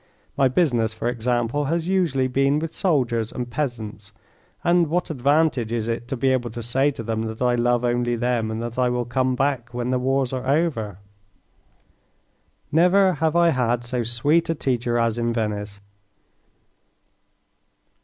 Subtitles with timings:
[0.35, 4.13] My business, for example, has usually been with soldiers and peasants,
[4.63, 7.85] and what advantage is it to be able to say to them that I love
[7.85, 10.97] only them, and that I will come back when the wars are over?
[12.71, 15.81] Never have I had so sweet a teacher as in Venice.